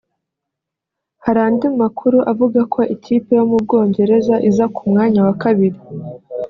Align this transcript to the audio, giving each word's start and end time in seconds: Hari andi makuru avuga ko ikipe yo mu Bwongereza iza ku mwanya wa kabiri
Hari 1.25 1.39
andi 1.47 1.67
makuru 1.81 2.17
avuga 2.31 2.59
ko 2.73 2.79
ikipe 2.95 3.31
yo 3.39 3.43
mu 3.49 3.57
Bwongereza 3.63 4.35
iza 4.49 4.65
ku 4.75 4.81
mwanya 4.89 5.19
wa 5.27 5.33
kabiri 5.43 5.79